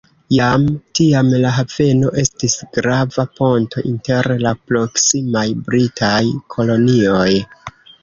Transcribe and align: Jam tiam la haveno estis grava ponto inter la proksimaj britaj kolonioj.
Jam 0.35 0.63
tiam 0.99 1.29
la 1.43 1.51
haveno 1.57 2.09
estis 2.23 2.57
grava 2.79 3.27
ponto 3.41 3.85
inter 3.93 4.33
la 4.47 4.57
proksimaj 4.67 5.47
britaj 5.71 6.21
kolonioj. 6.59 7.33